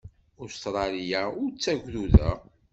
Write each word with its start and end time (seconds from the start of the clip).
Ustṛalya 0.43 1.21
ur 1.41 1.49
d 1.51 1.55
tagduda. 1.63 2.31